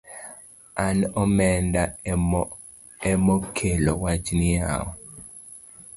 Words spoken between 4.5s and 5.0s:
yawa